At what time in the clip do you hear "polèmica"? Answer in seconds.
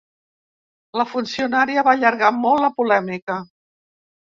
2.81-3.39